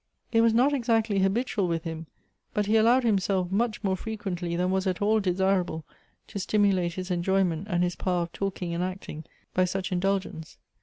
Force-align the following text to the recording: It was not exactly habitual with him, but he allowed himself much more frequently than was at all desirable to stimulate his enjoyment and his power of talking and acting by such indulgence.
It 0.31 0.41
was 0.41 0.55
not 0.55 0.73
exactly 0.73 1.19
habitual 1.19 1.67
with 1.67 1.83
him, 1.83 2.07
but 2.55 2.65
he 2.65 2.75
allowed 2.75 3.03
himself 3.03 3.51
much 3.51 3.83
more 3.83 3.95
frequently 3.95 4.55
than 4.55 4.71
was 4.71 4.87
at 4.87 4.99
all 4.99 5.19
desirable 5.19 5.85
to 6.25 6.39
stimulate 6.39 6.93
his 6.93 7.11
enjoyment 7.11 7.67
and 7.69 7.83
his 7.83 7.95
power 7.95 8.23
of 8.23 8.33
talking 8.33 8.73
and 8.73 8.83
acting 8.83 9.25
by 9.53 9.65
such 9.65 9.91
indulgence. 9.91 10.57